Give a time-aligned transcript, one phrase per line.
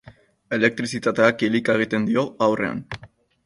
[0.57, 2.85] Elektrizitateak kilika egiten dio ahurrean.